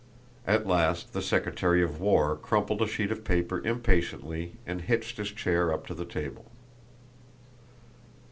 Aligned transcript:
At 0.47 0.65
last 0.65 1.13
the 1.13 1.21
secretary 1.21 1.83
of 1.83 2.01
war 2.01 2.35
crumpled 2.35 2.81
a 2.81 2.87
sheet 2.87 3.11
of 3.11 3.23
paper 3.23 3.61
impatiently 3.63 4.55
and 4.65 4.81
hitched 4.81 5.17
his 5.17 5.29
chair 5.29 5.71
up 5.71 5.85
to 5.85 5.93
the 5.93 6.05
table. 6.05 6.51